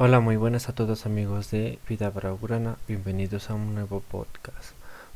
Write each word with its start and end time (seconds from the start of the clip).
Hola, 0.00 0.20
muy 0.20 0.36
buenas 0.36 0.68
a 0.68 0.76
todos 0.76 1.06
amigos 1.06 1.50
de 1.50 1.80
Vida 1.88 2.08
Braurana, 2.10 2.76
bienvenidos 2.86 3.50
a 3.50 3.54
un 3.54 3.74
nuevo 3.74 3.98
podcast. 3.98 4.70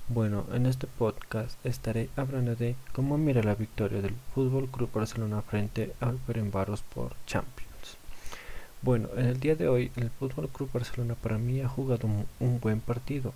Bueno, 0.09 0.45
en 0.53 0.67
este 0.67 0.89
podcast 0.89 1.65
estaré 1.65 2.11
hablando 2.17 2.57
de 2.57 2.75
cómo 2.93 3.17
mira 3.17 3.45
la 3.45 3.55
victoria 3.55 4.03
del 4.03 4.17
Fútbol 4.35 4.69
Club 4.69 4.91
Barcelona 4.93 5.41
frente 5.43 5.93
al 6.01 6.19
Ferencváros 6.19 6.83
por 6.83 7.15
Champions. 7.27 7.97
Bueno, 8.83 9.09
en 9.17 9.27
el 9.27 9.39
día 9.39 9.55
de 9.55 9.69
hoy 9.69 9.93
el 9.95 10.11
Fútbol 10.11 10.49
Club 10.49 10.69
Barcelona 10.73 11.15
para 11.15 11.39
mí 11.39 11.61
ha 11.61 11.69
jugado 11.69 12.09
un 12.41 12.59
buen 12.61 12.81
partido, 12.81 13.35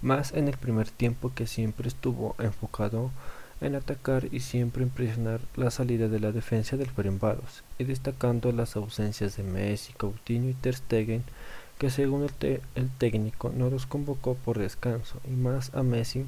más 0.00 0.32
en 0.32 0.46
el 0.46 0.56
primer 0.56 0.90
tiempo 0.90 1.32
que 1.34 1.48
siempre 1.48 1.88
estuvo 1.88 2.36
enfocado 2.38 3.10
en 3.64 3.74
atacar 3.74 4.28
y 4.30 4.40
siempre 4.40 4.82
impresionar 4.82 5.40
la 5.56 5.70
salida 5.70 6.08
de 6.08 6.20
la 6.20 6.32
defensa 6.32 6.76
del 6.76 6.90
Ferencváros 6.90 7.64
y 7.78 7.84
destacando 7.84 8.52
las 8.52 8.76
ausencias 8.76 9.36
de 9.36 9.42
Messi, 9.42 9.92
Coutinho 9.94 10.50
y 10.50 10.54
Ter 10.54 10.76
Stegen 10.76 11.24
que 11.78 11.90
según 11.90 12.22
el, 12.24 12.60
el, 12.74 12.90
técnico 12.90 13.50
no 13.50 13.70
los 13.70 13.86
convocó 13.86 14.34
por 14.34 14.58
descanso 14.58 15.20
y 15.26 15.32
más 15.32 15.74
a 15.74 15.82
Messi 15.82 16.26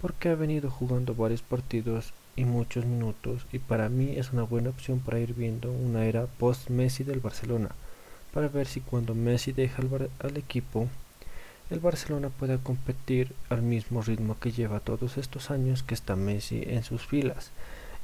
porque 0.00 0.28
ha 0.28 0.34
venido 0.34 0.70
jugando 0.70 1.14
varios 1.14 1.42
partidos 1.42 2.12
y 2.36 2.44
muchos 2.44 2.84
minutos 2.84 3.46
y 3.50 3.58
para 3.58 3.88
mí 3.88 4.12
es 4.16 4.32
una 4.32 4.42
buena 4.42 4.70
opción 4.70 5.00
para 5.00 5.18
ir 5.18 5.34
viendo 5.34 5.72
una 5.72 6.04
era 6.04 6.26
post 6.26 6.68
Messi 6.68 7.02
del 7.02 7.20
Barcelona 7.20 7.70
para 8.32 8.48
ver 8.48 8.66
si 8.66 8.80
cuando 8.80 9.14
Messi 9.14 9.52
deja 9.52 9.82
al 10.20 10.36
equipo 10.36 10.86
el 11.70 11.80
Barcelona 11.80 12.30
pueda 12.30 12.58
competir 12.58 13.34
al 13.50 13.62
mismo 13.62 14.00
ritmo 14.02 14.36
que 14.40 14.52
lleva 14.52 14.80
todos 14.80 15.18
estos 15.18 15.50
años 15.50 15.82
que 15.82 15.94
está 15.94 16.16
Messi 16.16 16.62
en 16.66 16.82
sus 16.82 17.06
filas 17.06 17.50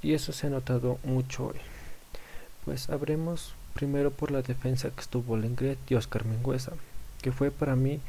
y 0.03 0.13
eso 0.13 0.33
se 0.33 0.47
ha 0.47 0.51
notado 0.51 0.99
mucho 1.03 1.47
hoy. 1.47 1.57
Pues 2.65 2.91
habremos 2.91 3.55
primero 3.73 4.11
por 4.11 4.31
la 4.31 4.43
defensa 4.43 4.91
que 4.91 5.01
estuvo 5.01 5.37
Lengret 5.37 5.79
y 5.89 5.95
Oscar 5.95 6.25
Mengüesa, 6.27 6.73
que 7.23 7.33
fue 7.33 7.51
para 7.51 7.75
mí 7.75 8.01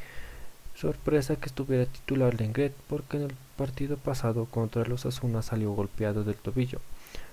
sorpresa 0.74 1.36
que 1.36 1.46
estuviera 1.46 1.86
titular 1.86 2.38
Lengret 2.38 2.74
porque 2.88 3.16
en 3.16 3.24
el 3.24 3.34
partido 3.56 3.96
pasado 3.96 4.44
contra 4.44 4.84
los 4.84 5.06
Asuna 5.06 5.40
salió 5.42 5.72
golpeado 5.72 6.22
del 6.22 6.36
tobillo, 6.36 6.80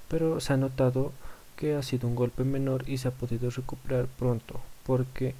pero 0.07 0.39
se 0.39 0.53
ha 0.53 0.57
notado 0.57 1.11
que 1.57 1.75
ha 1.75 1.83
sido 1.83 2.07
un 2.07 2.15
golpe 2.15 2.45
menor 2.45 2.87
y 2.87 2.97
se 2.97 3.09
ha 3.09 3.11
podido 3.11 3.49
recuperar 3.49 4.07
pronto 4.17 4.61
porque 4.85 5.35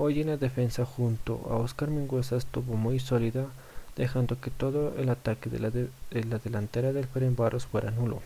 Hoy 0.00 0.20
en 0.20 0.28
la 0.28 0.36
defensa 0.36 0.84
junto 0.84 1.44
a 1.50 1.56
Oscar 1.56 1.90
Mingüesa 1.90 2.36
estuvo 2.36 2.76
muy 2.76 3.00
sólida, 3.00 3.46
dejando 3.96 4.40
que 4.40 4.52
todo 4.52 4.96
el 4.96 5.08
ataque 5.08 5.50
de 5.50 5.58
la, 5.58 6.38
delantera 6.38 6.92
del 6.92 7.08
Ferenbaros 7.08 7.66
fuera 7.66 7.90
nulo 7.90 8.22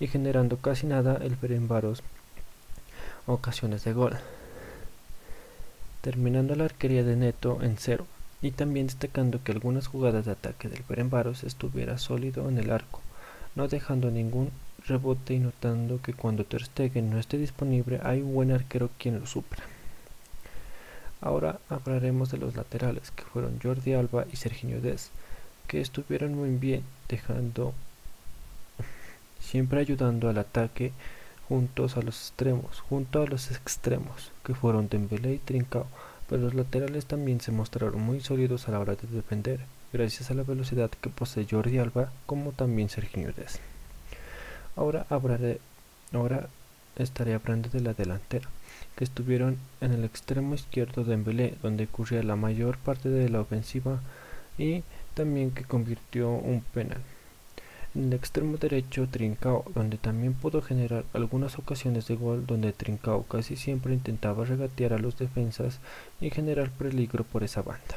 y 0.00 0.06
generando 0.06 0.56
casi 0.56 0.86
nada 0.86 1.18
el 1.22 1.36
Ferenbaros 1.36 2.02
ocasiones 3.26 3.84
de 3.84 3.92
gol, 3.92 4.16
terminando 6.00 6.54
la 6.54 6.64
arquería 6.64 7.04
de 7.04 7.16
Neto 7.16 7.58
en 7.60 7.76
cero 7.76 8.06
y 8.40 8.52
también 8.52 8.86
destacando 8.86 9.44
que 9.44 9.52
algunas 9.52 9.88
jugadas 9.88 10.24
de 10.24 10.32
ataque 10.32 10.70
del 10.70 10.84
Ferenbaros 10.84 11.44
estuviera 11.44 11.98
sólido 11.98 12.48
en 12.48 12.56
el 12.56 12.70
arco, 12.70 13.02
no 13.56 13.68
dejando 13.68 14.10
ningún 14.10 14.52
rebote 14.86 15.34
y 15.34 15.38
notando 15.38 16.00
que 16.00 16.14
cuando 16.14 16.46
Ter 16.46 16.64
Stegen 16.64 17.10
no 17.10 17.18
esté 17.18 17.36
disponible 17.36 18.00
hay 18.02 18.22
un 18.22 18.32
buen 18.32 18.52
arquero 18.52 18.88
quien 18.96 19.20
lo 19.20 19.26
supra. 19.26 19.64
Ahora 21.24 21.58
hablaremos 21.70 22.30
de 22.30 22.36
los 22.36 22.54
laterales, 22.54 23.10
que 23.10 23.24
fueron 23.24 23.58
Jordi 23.58 23.94
Alba 23.94 24.26
y 24.30 24.36
Serginho 24.36 24.82
Dez, 24.82 25.08
que 25.66 25.80
estuvieron 25.80 26.34
muy 26.34 26.50
bien, 26.50 26.84
dejando 27.08 27.72
siempre 29.40 29.80
ayudando 29.80 30.28
al 30.28 30.36
ataque 30.36 30.92
juntos 31.48 31.96
a 31.96 32.02
los 32.02 32.28
extremos, 32.28 32.80
junto 32.80 33.22
a 33.22 33.26
los 33.26 33.50
extremos, 33.50 34.32
que 34.44 34.54
fueron 34.54 34.90
Dembélé 34.90 35.32
y 35.32 35.38
Trincao, 35.38 35.86
pero 36.28 36.42
los 36.42 36.52
laterales 36.52 37.06
también 37.06 37.40
se 37.40 37.52
mostraron 37.52 38.02
muy 38.02 38.20
sólidos 38.20 38.68
a 38.68 38.72
la 38.72 38.80
hora 38.80 38.94
de 38.94 39.08
defender, 39.08 39.60
gracias 39.94 40.30
a 40.30 40.34
la 40.34 40.42
velocidad 40.42 40.90
que 40.90 41.08
posee 41.08 41.46
Jordi 41.50 41.78
Alba, 41.78 42.12
como 42.26 42.52
también 42.52 42.90
Serginho 42.90 43.32
Dez. 43.34 43.60
Ahora 44.76 45.06
hablaré, 45.08 45.58
ahora 46.12 46.50
estaré 46.96 47.34
hablando 47.34 47.68
de 47.68 47.80
la 47.80 47.94
delantera 47.94 48.48
que 48.96 49.04
estuvieron 49.04 49.58
en 49.80 49.92
el 49.92 50.04
extremo 50.04 50.54
izquierdo 50.54 51.04
de 51.04 51.14
Embelé, 51.14 51.54
donde 51.62 51.84
ocurría 51.84 52.22
la 52.22 52.36
mayor 52.36 52.78
parte 52.78 53.08
de 53.08 53.28
la 53.28 53.40
ofensiva 53.40 54.00
y 54.56 54.82
también 55.14 55.50
que 55.50 55.64
convirtió 55.64 56.30
un 56.30 56.62
penal. 56.72 57.00
En 57.94 58.04
el 58.04 58.12
extremo 58.14 58.56
derecho 58.56 59.08
Trincao, 59.08 59.64
donde 59.74 59.98
también 59.98 60.34
pudo 60.34 60.62
generar 60.62 61.04
algunas 61.12 61.58
ocasiones 61.58 62.08
de 62.08 62.16
gol, 62.16 62.44
donde 62.46 62.72
Trincao 62.72 63.22
casi 63.24 63.56
siempre 63.56 63.94
intentaba 63.94 64.44
regatear 64.44 64.92
a 64.92 64.98
los 64.98 65.16
defensas 65.16 65.78
y 66.20 66.30
generar 66.30 66.70
peligro 66.70 67.22
por 67.24 67.44
esa 67.44 67.62
banda. 67.62 67.96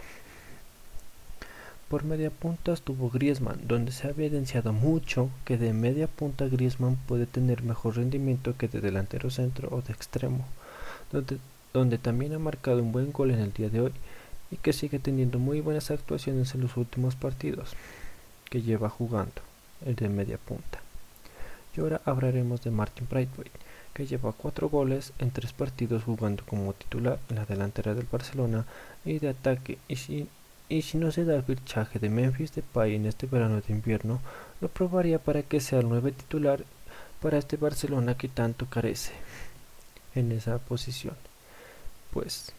Por 1.90 2.04
media 2.04 2.30
punta 2.30 2.74
estuvo 2.74 3.10
Griezmann, 3.10 3.68
donde 3.68 3.92
se 3.92 4.08
ha 4.08 4.12
evidenciado 4.12 4.74
mucho 4.74 5.30
que 5.46 5.58
de 5.58 5.74
media 5.74 6.08
punta 6.08 6.46
Griezmann 6.46 6.98
puede 7.08 7.26
tener 7.26 7.64
mejor 7.64 7.96
rendimiento 7.96 8.56
que 8.58 8.68
de 8.68 8.82
delantero 8.82 9.30
centro 9.30 9.70
o 9.72 9.82
de 9.82 9.94
extremo 9.94 10.46
donde, 11.74 11.98
también 11.98 12.34
ha 12.34 12.40
marcado 12.40 12.82
un 12.82 12.92
buen 12.92 13.12
gol 13.12 13.32
en 13.32 13.40
el 13.40 13.54
día 13.54 13.70
de 13.70 13.82
hoy 13.82 13.92
y 14.52 14.58
que 14.58 14.74
sigue 14.74 15.00
teniendo 15.00 15.40
muy 15.40 15.62
buenas 15.62 15.92
actuaciones 15.92 16.54
en 16.56 16.62
los 16.62 16.78
últimos 16.78 17.16
partidos 17.16 17.74
que 18.50 18.62
lleva 18.62 18.90
jugando, 18.90 19.42
el 19.86 19.96
de 19.96 20.10
media 20.10 20.38
punta. 20.38 20.80
Y 21.76 21.82
ahora 21.82 22.02
hablaremos 22.06 22.64
de 22.64 22.72
Martin 22.72 23.08
Braithwaite, 23.10 23.60
que 23.94 24.06
lleva 24.06 24.32
cuatro 24.32 24.70
goles 24.70 25.14
en 25.20 25.32
tres 25.32 25.54
partidos 25.54 26.04
jugando 26.04 26.44
como 26.46 26.74
titular 26.74 27.20
en 27.30 27.36
la 27.36 27.46
delantera 27.46 27.94
del 27.94 28.08
Barcelona 28.12 28.66
y 29.06 29.20
de 29.20 29.30
ataque. 29.30 29.78
Y 29.88 29.98
si, 29.98 30.28
y 30.70 30.82
si 30.82 30.98
no 30.98 31.12
se 31.12 31.24
da 31.24 31.36
el 31.36 31.44
fichaje 31.44 32.00
de 32.00 32.10
Memphis 32.10 32.54
Depay 32.54 32.96
en 32.96 33.06
este 33.06 33.26
verano 33.26 33.62
de 33.62 33.74
invierno, 33.74 34.20
lo 34.60 34.68
probaría 34.68 35.20
para 35.20 35.44
que 35.44 35.62
sea 35.62 35.80
el 35.80 35.90
nuevo 35.90 36.12
titular 36.12 36.64
para 37.22 37.38
este 37.38 37.58
Barcelona 37.58 38.18
que 38.18 38.28
tanto 38.28 38.66
carece 38.68 39.14
en 40.16 40.32
esa 40.32 40.58
posición. 40.58 41.16
Pues 42.12 42.52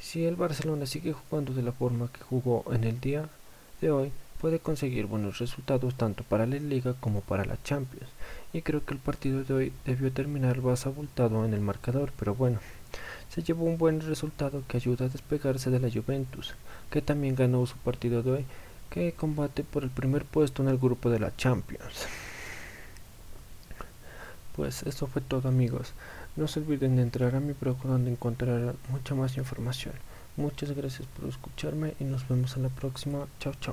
si 0.00 0.24
el 0.24 0.36
Barcelona 0.36 0.86
sigue 0.86 1.12
jugando 1.12 1.54
de 1.54 1.62
la 1.62 1.72
forma 1.72 2.10
que 2.12 2.20
jugó 2.20 2.64
en 2.72 2.84
el 2.84 3.00
día 3.00 3.28
de 3.80 3.90
hoy, 3.90 4.12
puede 4.40 4.60
conseguir 4.60 5.06
buenos 5.06 5.38
resultados 5.38 5.94
tanto 5.94 6.24
para 6.24 6.46
la 6.46 6.56
Liga 6.56 6.94
como 7.00 7.20
para 7.20 7.44
la 7.44 7.62
Champions. 7.62 8.08
Y 8.52 8.62
creo 8.62 8.84
que 8.84 8.94
el 8.94 9.00
partido 9.00 9.44
de 9.44 9.54
hoy 9.54 9.72
debió 9.84 10.12
terminar 10.12 10.62
más 10.62 10.86
abultado 10.86 11.44
en 11.44 11.54
el 11.54 11.60
marcador, 11.60 12.12
pero 12.18 12.34
bueno, 12.34 12.60
se 13.28 13.42
llevó 13.42 13.64
un 13.64 13.78
buen 13.78 14.00
resultado 14.00 14.62
que 14.66 14.76
ayuda 14.76 15.06
a 15.06 15.08
despegarse 15.08 15.70
de 15.70 15.80
la 15.80 15.90
Juventus, 15.90 16.54
que 16.90 17.02
también 17.02 17.34
ganó 17.34 17.66
su 17.66 17.76
partido 17.76 18.22
de 18.22 18.30
hoy, 18.30 18.46
que 18.90 19.12
combate 19.12 19.64
por 19.64 19.84
el 19.84 19.90
primer 19.90 20.24
puesto 20.24 20.62
en 20.62 20.68
el 20.68 20.78
grupo 20.78 21.10
de 21.10 21.20
la 21.20 21.36
Champions. 21.36 22.06
Pues 24.56 24.82
eso 24.82 25.06
fue 25.06 25.22
todo 25.22 25.48
amigos. 25.48 25.92
No 26.36 26.48
se 26.48 26.60
olviden 26.60 26.96
de 26.96 27.02
entrar 27.02 27.34
a 27.36 27.40
mi 27.40 27.52
blog 27.52 27.80
donde 27.82 28.10
encontrarán 28.10 28.76
mucha 28.88 29.14
más 29.14 29.36
información. 29.36 29.94
Muchas 30.36 30.72
gracias 30.72 31.06
por 31.08 31.28
escucharme 31.28 31.94
y 32.00 32.04
nos 32.04 32.26
vemos 32.28 32.56
en 32.56 32.62
la 32.62 32.68
próxima. 32.68 33.26
Chao, 33.40 33.52
chao. 33.60 33.66